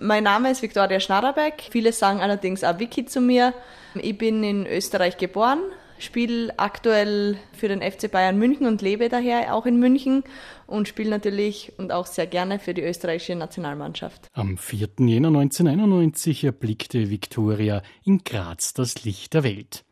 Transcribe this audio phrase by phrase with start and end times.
[0.00, 1.68] Mein Name ist Viktoria Schnarrebeck.
[1.70, 3.54] Viele sagen allerdings auch Vicky zu mir.
[3.94, 5.60] Ich bin in Österreich geboren,
[5.98, 10.24] spiele aktuell für den FC Bayern München und lebe daher auch in München
[10.66, 14.28] und spiele natürlich und auch sehr gerne für die österreichische Nationalmannschaft.
[14.34, 14.88] Am 4.
[14.98, 19.85] Jänner 1991 erblickte Viktoria in Graz das Licht der Welt.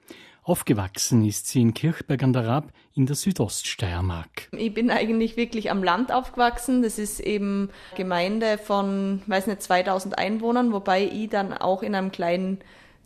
[0.46, 4.48] Aufgewachsen ist sie in Kirchberg an der Raab in der Südoststeiermark.
[4.52, 6.82] Ich bin eigentlich wirklich am Land aufgewachsen.
[6.82, 12.12] Das ist eben Gemeinde von, weiß nicht, 2000 Einwohnern, wobei ich dann auch in einem
[12.12, 12.58] kleinen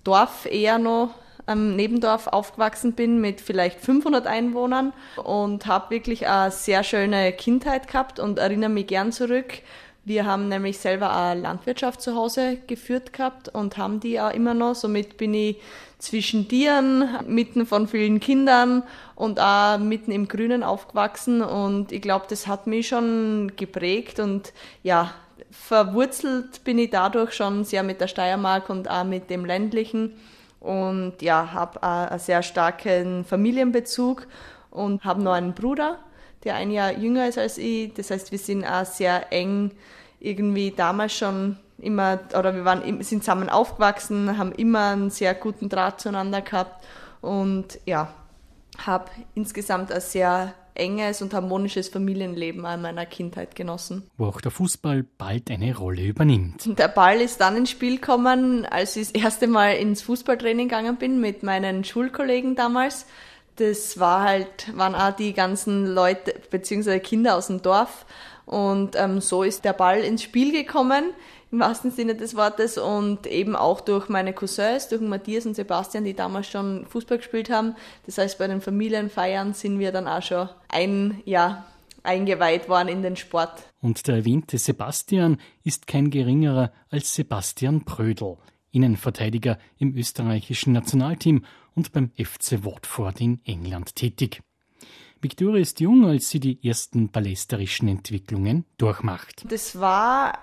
[0.02, 1.14] Dorf eher noch
[1.46, 7.88] am Nebendorf aufgewachsen bin mit vielleicht 500 Einwohnern und habe wirklich eine sehr schöne Kindheit
[7.88, 9.62] gehabt und erinnere mich gern zurück.
[10.08, 14.54] Wir haben nämlich selber eine Landwirtschaft zu Hause geführt gehabt und haben die auch immer
[14.54, 14.74] noch.
[14.74, 15.58] Somit bin ich
[15.98, 18.84] zwischen Tieren, mitten von vielen Kindern
[19.16, 21.42] und auch mitten im Grünen aufgewachsen.
[21.42, 25.12] Und ich glaube, das hat mich schon geprägt und ja,
[25.50, 30.14] verwurzelt bin ich dadurch schon sehr mit der Steiermark und auch mit dem ländlichen
[30.58, 34.26] und ja, habe einen sehr starken Familienbezug
[34.70, 35.98] und habe noch einen Bruder,
[36.44, 37.92] der ein Jahr jünger ist als ich.
[37.94, 39.72] Das heißt, wir sind auch sehr eng
[40.20, 45.68] irgendwie damals schon immer, oder wir waren, sind zusammen aufgewachsen, haben immer einen sehr guten
[45.68, 46.84] Draht zueinander gehabt
[47.20, 48.12] und ja,
[48.78, 54.08] habe insgesamt ein sehr enges und harmonisches Familienleben in meiner Kindheit genossen.
[54.16, 56.78] Wo auch der Fußball bald eine Rolle übernimmt.
[56.78, 60.96] Der Ball ist dann ins Spiel gekommen, als ich das erste Mal ins Fußballtraining gegangen
[60.96, 63.06] bin mit meinen Schulkollegen damals.
[63.58, 66.98] Das war halt, waren auch die ganzen Leute bzw.
[67.00, 68.06] Kinder aus dem Dorf
[68.48, 71.12] und ähm, so ist der Ball ins Spiel gekommen,
[71.50, 72.78] im wahrsten Sinne des Wortes.
[72.78, 77.50] Und eben auch durch meine Cousins, durch Matthias und Sebastian, die damals schon Fußball gespielt
[77.50, 77.74] haben.
[78.06, 81.66] Das heißt, bei den Familienfeiern sind wir dann auch schon ein Jahr
[82.02, 83.52] eingeweiht worden in den Sport.
[83.82, 88.38] Und der erwähnte Sebastian ist kein geringerer als Sebastian Prödel,
[88.70, 91.44] Innenverteidiger im österreichischen Nationalteam
[91.78, 94.42] und beim FC Watford in England tätig.
[95.20, 99.44] Victoria ist jung, als sie die ersten palästerischen Entwicklungen durchmacht.
[99.48, 100.40] Das war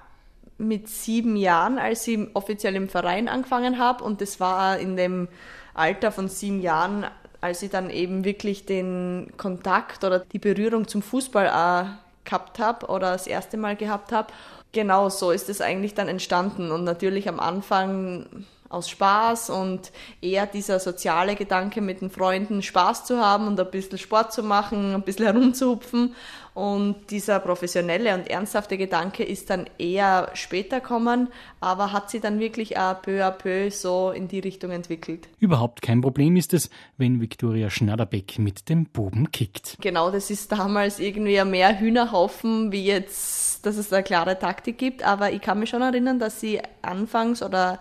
[0.57, 5.27] mit sieben Jahren, als ich offiziell im Verein angefangen habe und das war in dem
[5.73, 7.05] Alter von sieben Jahren,
[7.41, 11.89] als ich dann eben wirklich den Kontakt oder die Berührung zum Fußball auch
[12.23, 14.31] gehabt habe oder das erste Mal gehabt habe.
[14.71, 18.45] Genau so ist es eigentlich dann entstanden und natürlich am Anfang
[18.75, 19.91] aus Spaß und
[20.21, 24.43] eher dieser soziale Gedanke mit den Freunden Spaß zu haben und ein bisschen Sport zu
[24.43, 26.13] machen, ein bisschen herumzuhupfen.
[26.53, 31.27] Und dieser professionelle und ernsthafte Gedanke ist dann eher später kommen,
[31.59, 35.27] aber hat sich dann wirklich auch peu à peu so in die Richtung entwickelt.
[35.39, 39.77] Überhaupt kein Problem ist es, wenn Viktoria Schnatterbeck mit dem Buben kickt.
[39.81, 45.03] Genau, das ist damals irgendwie mehr Hühnerhaufen, wie jetzt, dass es eine klare Taktik gibt.
[45.03, 47.79] Aber ich kann mich schon erinnern, dass sie anfangs oder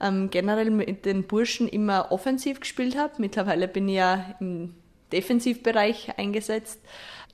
[0.00, 3.14] ähm, generell mit den Burschen immer offensiv gespielt habe.
[3.18, 4.74] Mittlerweile bin ich ja im
[5.12, 6.80] Defensivbereich eingesetzt.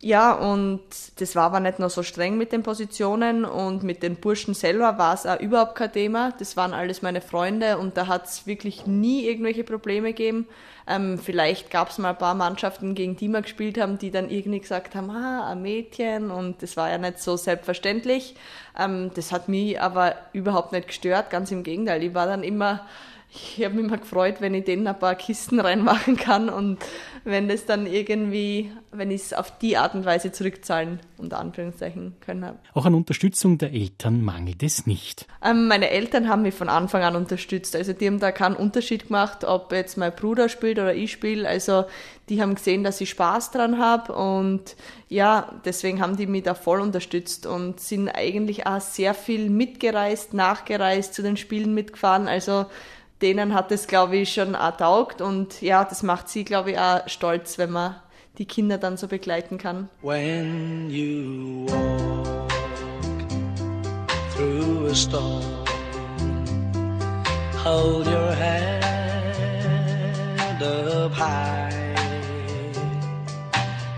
[0.04, 0.80] Ja, und
[1.20, 4.98] das war aber nicht nur so streng mit den Positionen und mit den Burschen selber
[4.98, 6.34] war es auch überhaupt kein Thema.
[6.40, 10.48] Das waren alles meine Freunde und da hat es wirklich nie irgendwelche Probleme gegeben.
[10.88, 14.28] Ähm, vielleicht gab es mal ein paar Mannschaften, gegen die wir gespielt haben, die dann
[14.28, 18.34] irgendwie gesagt haben, ah, ein Mädchen und das war ja nicht so selbstverständlich.
[18.76, 22.02] Ähm, das hat mich aber überhaupt nicht gestört, ganz im Gegenteil.
[22.02, 22.80] Ich war dann immer
[23.34, 26.78] ich habe mich immer gefreut, wenn ich denen ein paar Kisten reinmachen kann und
[27.24, 32.16] wenn das dann irgendwie, wenn ich es auf die Art und Weise zurückzahlen, unter Anführungszeichen,
[32.20, 32.58] können habe.
[32.74, 35.26] Auch an Unterstützung der Eltern mangelt es nicht.
[35.42, 37.74] Ähm, meine Eltern haben mich von Anfang an unterstützt.
[37.74, 41.48] Also die haben da keinen Unterschied gemacht, ob jetzt mein Bruder spielt oder ich spiele.
[41.48, 41.84] Also
[42.28, 44.76] die haben gesehen, dass ich Spaß dran habe und
[45.08, 50.34] ja, deswegen haben die mich da voll unterstützt und sind eigentlich auch sehr viel mitgereist,
[50.34, 52.28] nachgereist, zu den Spielen mitgefahren.
[52.28, 52.66] Also
[53.22, 56.78] denen hat es, glaube ich, schon auch taugt und ja, das macht sie, glaube ich,
[56.78, 57.96] auch stolz, wenn man
[58.38, 59.88] die Kinder dann so begleiten kann.
[60.02, 62.50] When you walk
[64.34, 65.42] through a storm,
[67.62, 68.82] hold your head
[70.62, 71.72] up high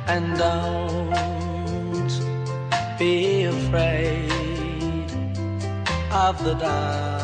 [0.06, 1.04] and don't
[2.98, 4.31] be afraid
[6.12, 7.23] of the dark.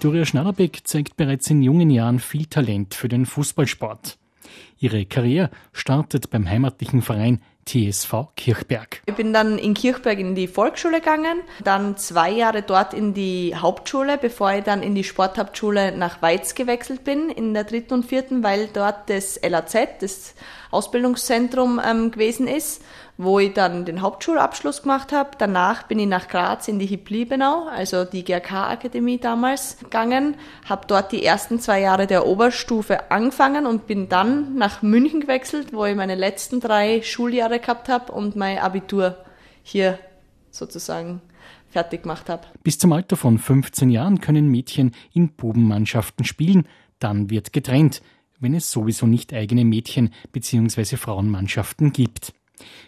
[0.00, 4.16] Viktoria Schnarrbeck zeigt bereits in jungen Jahren viel Talent für den Fußballsport.
[4.78, 9.02] Ihre Karriere startet beim heimatlichen Verein TSV Kirchberg.
[9.04, 13.54] Ich bin dann in Kirchberg in die Volksschule gegangen, dann zwei Jahre dort in die
[13.54, 18.06] Hauptschule, bevor ich dann in die Sporthauptschule nach Weiz gewechselt bin, in der dritten und
[18.06, 20.34] vierten, weil dort das LAZ, das
[20.70, 22.82] Ausbildungszentrum ähm, gewesen ist,
[23.22, 25.32] wo ich dann den Hauptschulabschluss gemacht habe.
[25.36, 30.86] Danach bin ich nach Graz in die HIP Liebenau, also die GRK-Akademie damals, gegangen, habe
[30.86, 35.84] dort die ersten zwei Jahre der Oberstufe angefangen und bin dann nach München gewechselt, wo
[35.84, 39.18] ich meine letzten drei Schuljahre gehabt habe und mein Abitur
[39.62, 39.98] hier
[40.50, 41.20] sozusagen
[41.68, 42.46] fertig gemacht habe.
[42.62, 46.66] Bis zum Alter von 15 Jahren können Mädchen in Bubenmannschaften spielen,
[46.98, 48.00] dann wird getrennt,
[48.38, 50.96] wenn es sowieso nicht eigene Mädchen- bzw.
[50.96, 52.32] Frauenmannschaften gibt.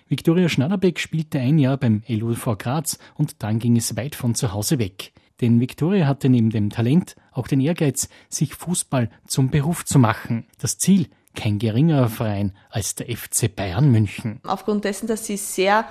[0.09, 4.53] Viktoria Schnatterbeck spielte ein Jahr beim LUV Graz und dann ging es weit von zu
[4.53, 5.13] Hause weg.
[5.41, 10.47] Denn Viktoria hatte neben dem Talent auch den Ehrgeiz, sich Fußball zum Beruf zu machen.
[10.61, 14.41] Das Ziel, kein geringerer Verein als der FC Bayern München.
[14.45, 15.87] Aufgrund dessen, dass ich sehr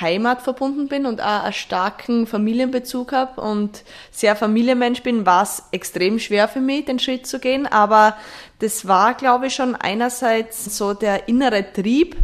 [0.00, 6.18] heimatverbunden bin und auch einen starken Familienbezug habe und sehr Familienmensch bin, war es extrem
[6.18, 7.66] schwer für mich, den Schritt zu gehen.
[7.66, 8.16] Aber
[8.58, 12.16] das war, glaube ich, schon einerseits so der innere Trieb,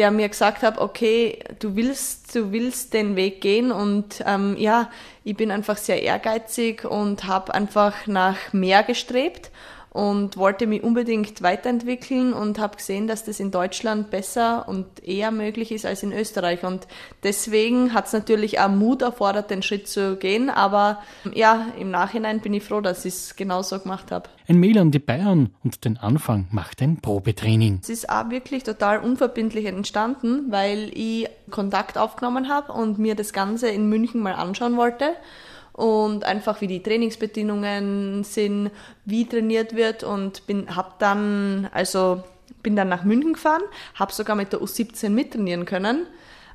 [0.00, 4.90] der mir gesagt hat, okay, du willst, du willst den Weg gehen und ähm, ja,
[5.24, 9.50] ich bin einfach sehr ehrgeizig und habe einfach nach mehr gestrebt
[9.90, 15.32] und wollte mich unbedingt weiterentwickeln und habe gesehen, dass das in Deutschland besser und eher
[15.32, 16.62] möglich ist als in Österreich.
[16.62, 16.86] Und
[17.24, 20.48] deswegen hat es natürlich auch Mut erfordert, den Schritt zu gehen.
[20.48, 21.00] Aber
[21.34, 24.30] ja, im Nachhinein bin ich froh, dass ich es genauso gemacht habe.
[24.46, 27.80] Ein Mail an die Bayern und den Anfang macht ein Probetraining.
[27.82, 33.32] Es ist auch wirklich total unverbindlich entstanden, weil ich Kontakt aufgenommen habe und mir das
[33.32, 35.16] Ganze in München mal anschauen wollte
[35.72, 38.70] und einfach wie die Trainingsbedingungen sind,
[39.04, 42.22] wie trainiert wird und bin hab dann also
[42.62, 43.62] bin dann nach München gefahren,
[43.94, 46.06] habe sogar mit der U17 mittrainieren können.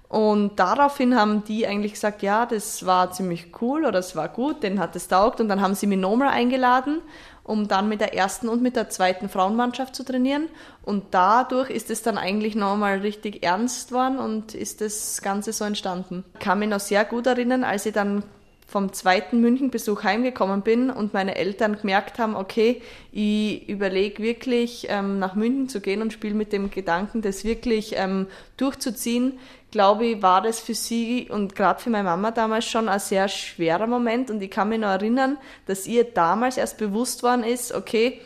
[0.08, 4.62] Und daraufhin haben die eigentlich gesagt, ja, das war ziemlich cool oder es war gut,
[4.62, 5.42] denen hat es taugt.
[5.42, 7.02] Und dann haben sie mich nochmal eingeladen,
[7.44, 10.48] um dann mit der ersten und mit der zweiten Frauenmannschaft zu trainieren.
[10.84, 15.66] Und dadurch ist es dann eigentlich nochmal richtig ernst worden und ist das Ganze so
[15.66, 16.24] entstanden.
[16.36, 18.24] Ich kann mich noch sehr gut erinnern, als ich dann
[18.68, 22.82] vom zweiten Münchenbesuch heimgekommen bin und meine Eltern gemerkt haben, okay,
[23.12, 27.94] ich überlege wirklich ähm, nach München zu gehen und spiele mit dem Gedanken, das wirklich
[27.96, 32.90] ähm, durchzuziehen, glaube ich, war das für sie und gerade für meine Mama damals schon
[32.90, 37.24] ein sehr schwerer Moment und ich kann mich noch erinnern, dass ihr damals erst bewusst
[37.24, 38.20] worden ist, okay,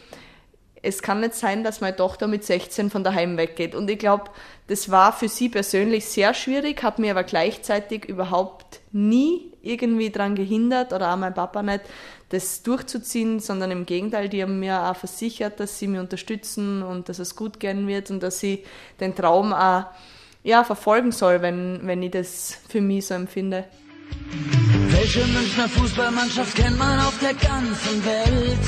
[0.82, 3.76] es kann nicht sein, dass meine Tochter mit 16 von daheim weggeht.
[3.76, 4.26] Und ich glaube,
[4.68, 10.36] das war für sie persönlich sehr schwierig, hat mir aber gleichzeitig überhaupt nie irgendwie daran
[10.36, 11.82] gehindert oder auch mein Papa nicht,
[12.30, 17.10] das durchzuziehen, sondern im Gegenteil, die haben mir auch versichert, dass sie mich unterstützen und
[17.10, 18.64] dass es gut gehen wird und dass sie
[19.00, 19.86] den Traum auch
[20.44, 23.66] ja, verfolgen soll, wenn, wenn ich das für mich so empfinde.
[24.90, 28.60] Welche Münchner Fußballmannschaft kennt man auf der ganzen Welt?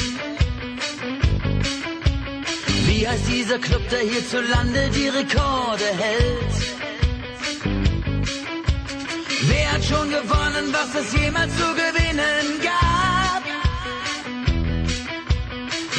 [2.88, 6.71] Wie heißt dieser Club, der hierzulande die Rekorde hält?
[9.92, 13.44] Schon gewonnen, was es jemals zu gewinnen gab?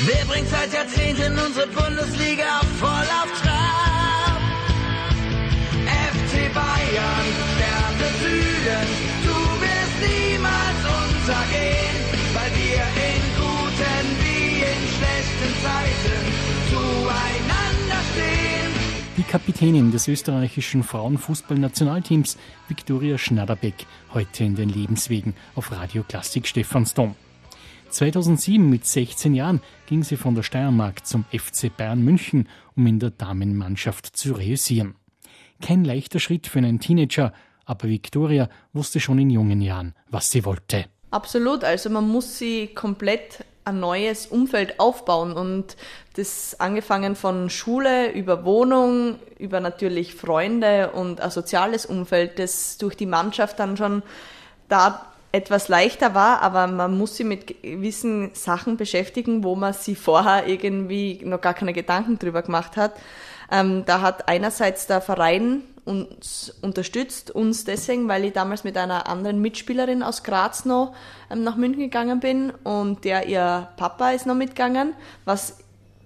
[0.06, 4.40] Wer bringt seit Jahrzehnten unsere Bundesliga voll auf Trab?
[6.12, 8.88] FC Bayern, Sterne Süden,
[9.26, 11.81] du wirst niemals untergehen,
[19.32, 22.36] Kapitänin des österreichischen Frauenfußballnationalteams,
[22.68, 27.14] Viktoria Schnatterbeck, heute in den Lebenswegen auf Radio Klassik Stephansdom.
[27.88, 32.46] 2007 mit 16 Jahren ging sie von der Steiermark zum FC Bayern München,
[32.76, 34.96] um in der Damenmannschaft zu reüssieren.
[35.62, 37.32] Kein leichter Schritt für einen Teenager,
[37.64, 40.84] aber Victoria wusste schon in jungen Jahren, was sie wollte.
[41.10, 45.76] Absolut, also man muss sie komplett ein neues Umfeld aufbauen und
[46.16, 52.96] das angefangen von Schule über Wohnung, über natürlich Freunde und ein soziales Umfeld, das durch
[52.96, 54.02] die Mannschaft dann schon
[54.68, 59.94] da etwas leichter war, aber man muss sie mit gewissen Sachen beschäftigen, wo man sie
[59.94, 62.92] vorher irgendwie noch gar keine Gedanken drüber gemacht hat.
[63.50, 69.08] Ähm, da hat einerseits der Verein uns unterstützt, uns deswegen, weil ich damals mit einer
[69.08, 70.94] anderen Mitspielerin aus Graz noch
[71.30, 75.58] ähm, nach München gegangen bin und der ihr Papa ist noch mitgegangen, was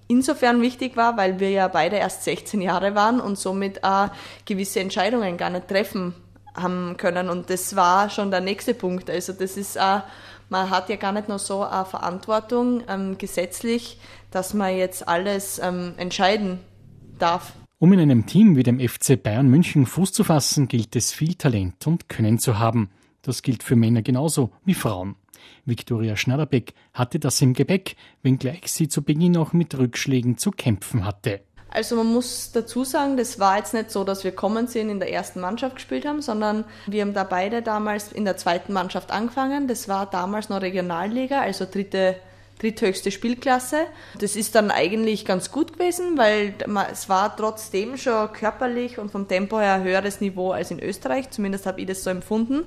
[0.09, 4.09] insofern wichtig war, weil wir ja beide erst 16 Jahre waren und somit auch
[4.45, 6.14] gewisse Entscheidungen gar nicht treffen
[6.54, 7.28] haben können.
[7.28, 9.11] Und das war schon der nächste Punkt.
[9.11, 10.02] Also das ist auch,
[10.49, 13.99] man hat ja gar nicht noch so eine Verantwortung ähm, gesetzlich,
[14.30, 16.61] dass man jetzt alles ähm, entscheiden
[17.18, 17.52] darf.
[17.78, 21.35] Um in einem Team wie dem FC Bayern München Fuß zu fassen, gilt es viel
[21.35, 22.88] Talent und Können zu haben.
[23.21, 25.14] Das gilt für Männer genauso wie Frauen.
[25.66, 31.04] Viktoria Schneiderbeck hatte das im Gepäck, wenngleich sie zu Beginn auch mit Rückschlägen zu kämpfen
[31.04, 31.42] hatte.
[31.68, 34.99] Also man muss dazu sagen, das war jetzt nicht so, dass wir kommen sind in
[34.99, 39.11] der ersten Mannschaft gespielt haben, sondern wir haben da beide damals in der zweiten Mannschaft
[39.11, 39.68] angefangen.
[39.68, 42.16] Das war damals noch Regionalliga, also dritte
[42.58, 43.86] dritthöchste Spielklasse.
[44.18, 46.54] Das ist dann eigentlich ganz gut gewesen, weil
[46.90, 51.30] es war trotzdem schon körperlich und vom Tempo her höheres Niveau als in Österreich.
[51.30, 52.64] Zumindest habe ich das so empfunden.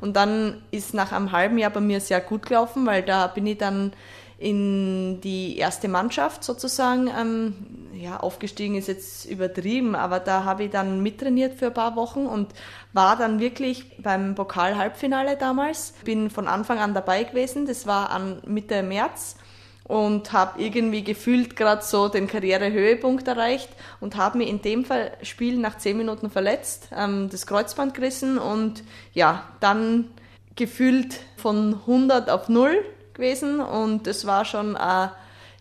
[0.00, 3.46] Und dann ist nach einem halben Jahr bei mir sehr gut gelaufen, weil da bin
[3.46, 3.92] ich dann
[4.38, 7.54] in die erste Mannschaft sozusagen ähm,
[8.02, 12.26] ja, aufgestiegen ist jetzt übertrieben, aber da habe ich dann mittrainiert für ein paar Wochen
[12.26, 12.52] und
[12.92, 15.94] war dann wirklich beim Pokal-Halbfinale damals.
[16.04, 19.36] Bin von Anfang an dabei gewesen, das war an Mitte März
[19.84, 23.68] und habe irgendwie gefühlt gerade so den Karrierehöhepunkt erreicht
[24.00, 24.84] und habe mich in dem
[25.22, 28.82] Spiel nach zehn Minuten verletzt, ähm, das Kreuzband gerissen und
[29.14, 30.10] ja, dann
[30.56, 35.10] gefühlt von 100 auf 0 gewesen und es war schon ein,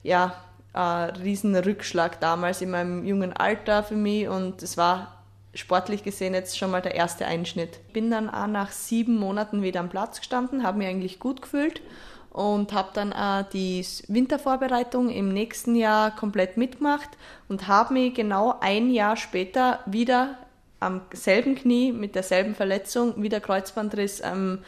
[0.02, 0.34] ja,
[0.74, 5.22] ein riesen Rückschlag damals in meinem jungen Alter für mich und es war
[5.54, 7.80] sportlich gesehen jetzt schon mal der erste Einschnitt.
[7.94, 11.82] Bin dann auch nach sieben Monaten wieder am Platz gestanden, habe mich eigentlich gut gefühlt
[12.30, 17.10] und habe dann auch die Wintervorbereitung im nächsten Jahr komplett mitgemacht
[17.50, 20.38] und habe mich genau ein Jahr später wieder
[20.80, 24.60] am selben Knie mit derselben Verletzung, wieder Kreuzbandriss, ähm,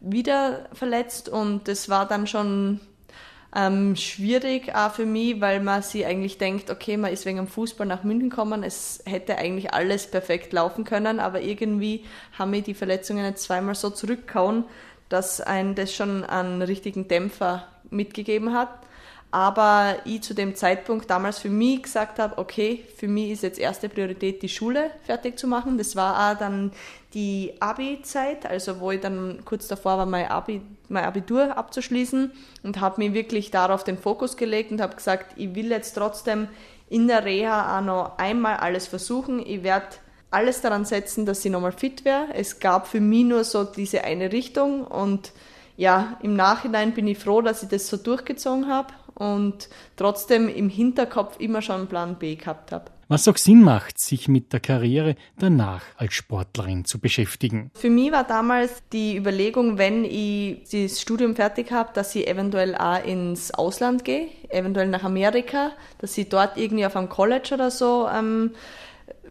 [0.00, 2.80] wieder verletzt und das war dann schon
[3.54, 7.48] ähm, schwierig auch für mich, weil man sich eigentlich denkt, okay, man ist wegen dem
[7.48, 12.04] Fußball nach München gekommen, es hätte eigentlich alles perfekt laufen können, aber irgendwie
[12.38, 14.64] haben mir die Verletzungen jetzt zweimal so zurückgehauen,
[15.08, 18.70] dass ein das schon einen richtigen Dämpfer mitgegeben hat
[19.30, 23.60] aber ich zu dem Zeitpunkt damals für mich gesagt habe, okay, für mich ist jetzt
[23.60, 25.78] erste Priorität, die Schule fertig zu machen.
[25.78, 26.72] Das war auch dann
[27.14, 32.32] die Abi-Zeit, also wo ich dann kurz davor war, mein, Abi, mein Abitur abzuschließen
[32.64, 36.48] und habe mir wirklich darauf den Fokus gelegt und habe gesagt, ich will jetzt trotzdem
[36.88, 39.44] in der Reha auch noch einmal alles versuchen.
[39.44, 39.86] Ich werde
[40.32, 42.26] alles daran setzen, dass ich nochmal fit wäre.
[42.34, 45.32] Es gab für mich nur so diese eine Richtung und
[45.76, 50.70] ja, im Nachhinein bin ich froh, dass ich das so durchgezogen habe und trotzdem im
[50.70, 52.86] Hinterkopf immer schon einen Plan B gehabt habe.
[53.08, 57.70] Was auch Sinn macht, sich mit der Karriere danach als Sportlerin zu beschäftigen.
[57.74, 62.74] Für mich war damals die Überlegung, wenn ich das Studium fertig habe, dass ich eventuell
[62.74, 67.70] auch ins Ausland gehe, eventuell nach Amerika, dass ich dort irgendwie auf einem College oder
[67.70, 68.52] so ähm,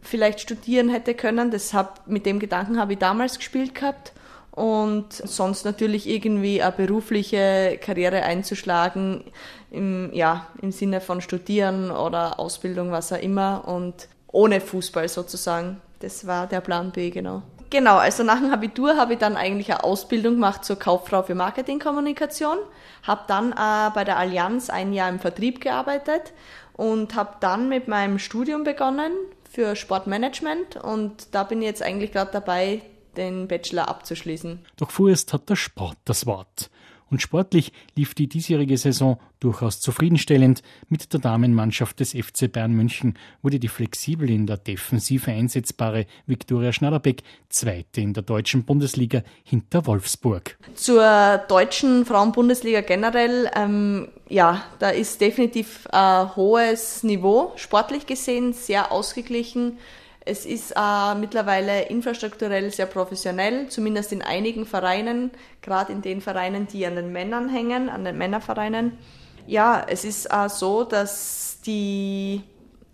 [0.01, 1.49] vielleicht studieren hätte können.
[1.49, 4.13] Das hab, mit dem Gedanken habe ich damals gespielt gehabt
[4.51, 9.23] und sonst natürlich irgendwie eine berufliche Karriere einzuschlagen,
[9.71, 15.81] im, ja, im Sinne von Studieren oder Ausbildung, was auch immer und ohne Fußball sozusagen.
[15.99, 17.43] Das war der Plan B, genau.
[17.69, 21.35] Genau, also nach dem Abitur habe ich dann eigentlich eine Ausbildung gemacht zur Kauffrau für
[21.35, 22.57] Marketingkommunikation,
[23.03, 26.33] habe dann äh, bei der Allianz ein Jahr im Vertrieb gearbeitet
[26.73, 29.11] und habe dann mit meinem Studium begonnen
[29.51, 32.81] für Sportmanagement und da bin ich jetzt eigentlich gerade dabei,
[33.17, 34.59] den Bachelor abzuschließen.
[34.77, 36.69] Doch vorerst hat der Sport das Wort.
[37.09, 40.61] Und sportlich lief die diesjährige Saison durchaus zufriedenstellend.
[40.89, 46.71] Mit der Damenmannschaft des FC Bayern München wurde die flexibel in der Defensive einsetzbare Viktoria
[46.71, 50.57] Schneiderbeck Zweite in der deutschen Bundesliga hinter Wolfsburg.
[50.75, 58.91] Zur deutschen Frauenbundesliga generell, ähm, ja, da ist definitiv ein hohes Niveau, sportlich gesehen, sehr
[58.91, 59.79] ausgeglichen
[60.29, 65.31] Es ist äh, mittlerweile infrastrukturell sehr professionell, zumindest in einigen Vereinen,
[65.61, 68.99] gerade in den Vereinen, die an den Männern hängen, an den Männervereinen.
[69.47, 72.43] Ja, es ist äh, so, dass die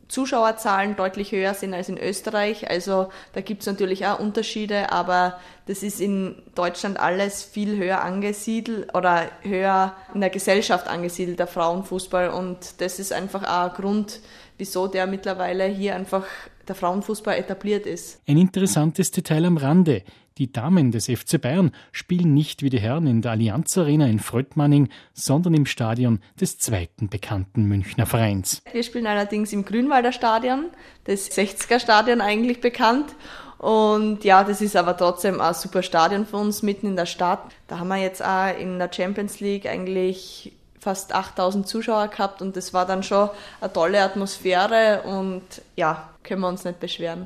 [0.08, 2.70] Zuschauerzahlen deutlich höher sind als in Österreich.
[2.70, 8.02] Also da gibt es natürlich auch Unterschiede, aber das ist in Deutschland alles viel höher
[8.02, 12.30] angesiedelt oder höher in der Gesellschaft angesiedelt, der Frauenfußball.
[12.30, 14.20] Und das ist einfach auch ein Grund,
[14.58, 16.26] wieso der mittlerweile hier einfach
[16.68, 18.20] der Frauenfußball etabliert ist.
[18.28, 20.04] Ein interessantes Detail am Rande.
[20.38, 24.20] Die Damen des FC Bayern spielen nicht wie die Herren in der Allianz Arena in
[24.20, 28.62] Fröttmanning, sondern im Stadion des zweiten bekannten Münchner Vereins.
[28.70, 30.66] Wir spielen allerdings im Grünwalder Stadion,
[31.06, 33.16] das 60er Stadion eigentlich bekannt.
[33.60, 37.40] Und ja, das ist aber trotzdem ein super Stadion für uns mitten in der Stadt.
[37.68, 40.52] Da haben wir jetzt auch in der Champions League eigentlich
[40.82, 43.30] fast 8000 Zuschauer gehabt und das war dann schon
[43.62, 45.44] eine tolle Atmosphäre und
[45.78, 47.26] ja, können wir uns nicht beschweren.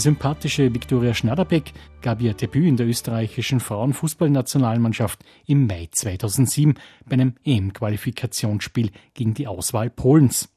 [0.00, 7.12] Die sympathische Viktoria Schnaderbeck gab ihr Debüt in der österreichischen Frauenfußballnationalmannschaft im Mai 2007 bei
[7.12, 10.48] einem EM-Qualifikationsspiel gegen die Auswahl Polens.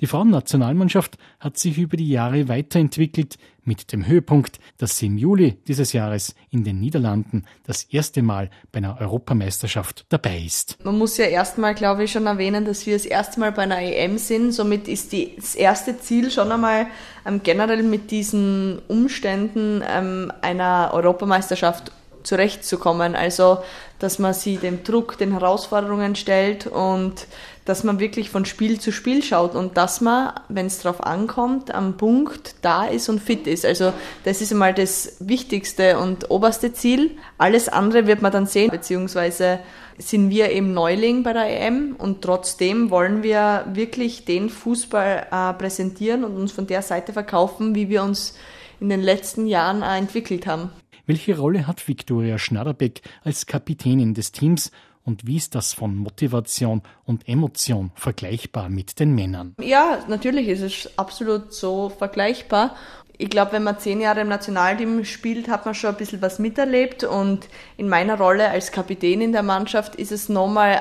[0.00, 5.58] Die Frauennationalmannschaft hat sich über die Jahre weiterentwickelt, mit dem Höhepunkt, dass sie im Juli
[5.66, 10.78] dieses Jahres in den Niederlanden das erste Mal bei einer Europameisterschaft dabei ist.
[10.84, 13.80] Man muss ja erstmal, glaube ich, schon erwähnen, dass wir das erste Mal bei einer
[13.80, 14.52] EM sind.
[14.52, 16.86] Somit ist die, das erste Ziel schon einmal
[17.26, 23.14] ähm, generell mit diesen Umständen ähm, einer Europameisterschaft zurechtzukommen.
[23.14, 23.58] Also,
[23.98, 27.26] dass man sie dem Druck, den Herausforderungen stellt und
[27.66, 31.74] dass man wirklich von Spiel zu Spiel schaut und dass man, wenn es darauf ankommt,
[31.74, 33.66] am Punkt da ist und fit ist.
[33.66, 33.92] Also
[34.24, 37.10] das ist einmal das wichtigste und oberste Ziel.
[37.36, 39.58] Alles andere wird man dann sehen, beziehungsweise
[39.98, 45.52] sind wir eben Neuling bei der EM und trotzdem wollen wir wirklich den Fußball äh,
[45.54, 48.36] präsentieren und uns von der Seite verkaufen, wie wir uns
[48.78, 50.70] in den letzten Jahren äh, entwickelt haben.
[51.06, 54.70] Welche Rolle hat Viktoria Schnaderbeck als Kapitänin des Teams
[55.06, 59.54] und wie ist das von Motivation und Emotion vergleichbar mit den Männern?
[59.60, 62.76] Ja, natürlich ist es absolut so vergleichbar.
[63.16, 66.38] Ich glaube, wenn man zehn Jahre im Nationalteam spielt, hat man schon ein bisschen was
[66.38, 70.80] miterlebt und in meiner Rolle als Kapitän in der Mannschaft ist es nochmal,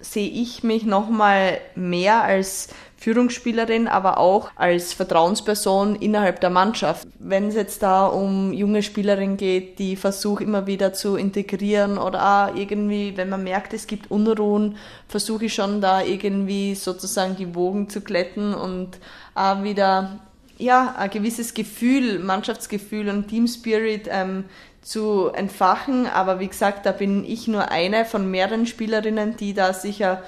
[0.00, 2.68] sehe ich mich nochmal mehr als
[3.00, 7.08] Führungsspielerin, aber auch als Vertrauensperson innerhalb der Mannschaft.
[7.18, 12.50] Wenn es jetzt da um junge Spielerinnen geht, die versuche immer wieder zu integrieren oder
[12.50, 14.76] auch irgendwie, wenn man merkt, es gibt Unruhen,
[15.08, 18.98] versuche ich schon da irgendwie sozusagen die Wogen zu glätten und
[19.34, 20.20] auch wieder
[20.58, 24.44] ja, ein gewisses Gefühl, Mannschaftsgefühl und Team Spirit ähm,
[24.82, 26.06] zu entfachen.
[26.06, 30.22] Aber wie gesagt, da bin ich nur eine von mehreren Spielerinnen, die da sicher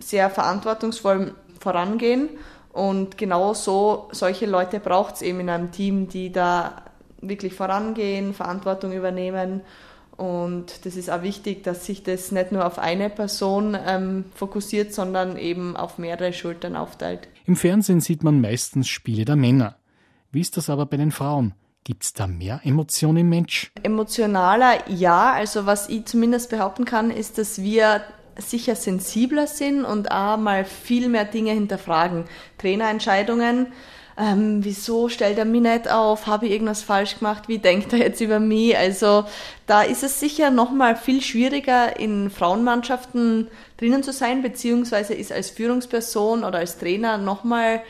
[0.00, 2.28] sehr verantwortungsvoll vorangehen.
[2.72, 6.82] Und genau so, solche Leute braucht es eben in einem Team, die da
[7.20, 9.62] wirklich vorangehen, Verantwortung übernehmen.
[10.16, 14.92] Und das ist auch wichtig, dass sich das nicht nur auf eine Person ähm, fokussiert,
[14.92, 17.28] sondern eben auf mehrere Schultern aufteilt.
[17.46, 19.76] Im Fernsehen sieht man meistens Spiele der Männer.
[20.32, 21.54] Wie ist das aber bei den Frauen?
[21.88, 23.72] Gibt es da mehr Emotionen im Mensch?
[23.82, 25.32] Emotionaler, ja.
[25.32, 28.02] Also was ich zumindest behaupten kann, ist, dass wir
[28.36, 32.24] sicher sensibler sind und auch mal viel mehr Dinge hinterfragen.
[32.58, 33.68] Trainerentscheidungen,
[34.18, 38.00] ähm, wieso stellt er mich nicht auf, habe ich irgendwas falsch gemacht, wie denkt er
[38.00, 38.76] jetzt über mich?
[38.76, 39.24] Also
[39.66, 43.48] da ist es sicher nochmal viel schwieriger, in Frauenmannschaften
[43.78, 47.80] drinnen zu sein, beziehungsweise ist als Führungsperson oder als Trainer nochmal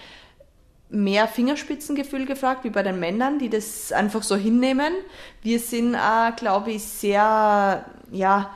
[0.91, 4.95] mehr Fingerspitzengefühl gefragt, wie bei den Männern, die das einfach so hinnehmen.
[5.43, 8.51] Wir sind, äh, glaube ich, sehr, ja,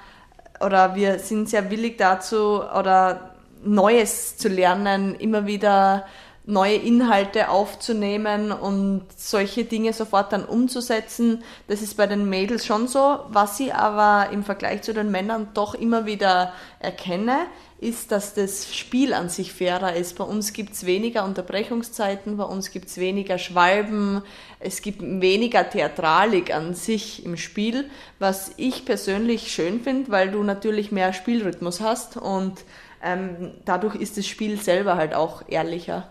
[0.60, 6.06] oder wir sind sehr willig dazu, oder Neues zu lernen, immer wieder
[6.44, 11.44] neue Inhalte aufzunehmen und solche Dinge sofort dann umzusetzen.
[11.68, 13.20] Das ist bei den Mädels schon so.
[13.28, 17.46] Was ich aber im Vergleich zu den Männern doch immer wieder erkenne,
[17.78, 20.16] ist, dass das Spiel an sich fairer ist.
[20.16, 24.22] Bei uns gibt's weniger Unterbrechungszeiten, bei uns gibt's weniger Schwalben,
[24.60, 30.42] es gibt weniger Theatralik an sich im Spiel, was ich persönlich schön finde, weil du
[30.44, 32.54] natürlich mehr Spielrhythmus hast und
[33.02, 36.08] ähm, dadurch ist das Spiel selber halt auch ehrlicher.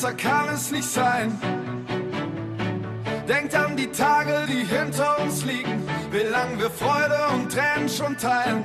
[0.00, 1.38] Besser kann es nicht sein.
[3.28, 8.16] Denkt an die Tage, die hinter uns liegen, wie lang wir Freude und Tränen schon
[8.16, 8.64] teilen.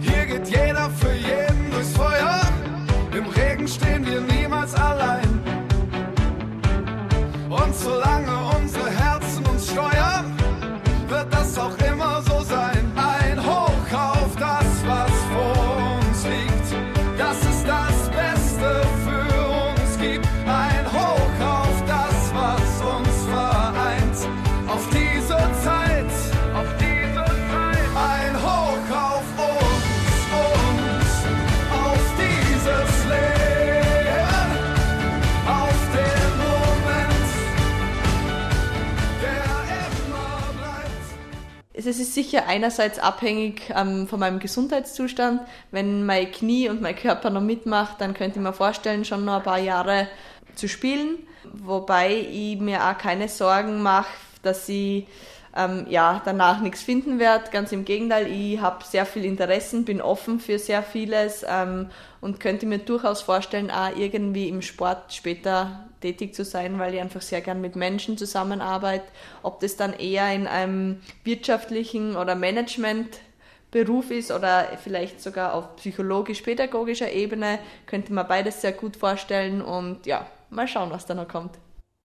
[0.00, 2.40] Hier geht jeder für jeden durchs Feuer,
[3.14, 4.13] im Regen stehen wir
[41.76, 45.40] Es ist sicher einerseits abhängig ähm, von meinem Gesundheitszustand.
[45.72, 49.38] Wenn mein Knie und mein Körper noch mitmacht, dann könnte ich mir vorstellen, schon noch
[49.38, 50.06] ein paar Jahre
[50.54, 51.18] zu spielen.
[51.52, 55.08] Wobei ich mir auch keine Sorgen mache, dass ich
[55.56, 57.50] ähm, ja, danach nichts finden werde.
[57.50, 61.90] Ganz im Gegenteil, ich habe sehr viel Interessen, bin offen für sehr vieles ähm,
[62.24, 67.00] und könnte mir durchaus vorstellen, auch irgendwie im Sport später tätig zu sein, weil ich
[67.02, 69.04] einfach sehr gern mit Menschen zusammenarbeite.
[69.42, 77.12] Ob das dann eher in einem wirtschaftlichen oder Managementberuf ist oder vielleicht sogar auf psychologisch-pädagogischer
[77.12, 81.58] Ebene, könnte man beides sehr gut vorstellen und ja, mal schauen, was da noch kommt.